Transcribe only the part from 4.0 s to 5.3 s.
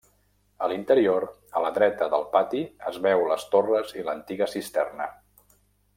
i l'antiga cisterna.